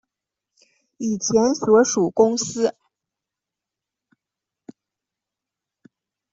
[0.97, 2.75] 以前所属公司